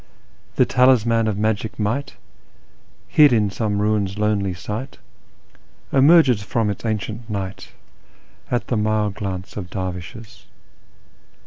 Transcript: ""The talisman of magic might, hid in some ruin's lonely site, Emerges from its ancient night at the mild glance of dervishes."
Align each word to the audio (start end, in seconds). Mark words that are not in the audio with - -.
""The 0.55 0.65
talisman 0.65 1.27
of 1.27 1.37
magic 1.37 1.77
might, 1.77 2.15
hid 3.07 3.31
in 3.31 3.51
some 3.51 3.79
ruin's 3.83 4.17
lonely 4.17 4.55
site, 4.55 4.97
Emerges 5.93 6.41
from 6.41 6.71
its 6.71 6.83
ancient 6.87 7.29
night 7.29 7.73
at 8.49 8.65
the 8.69 8.77
mild 8.77 9.13
glance 9.13 9.57
of 9.57 9.69
dervishes." 9.69 10.47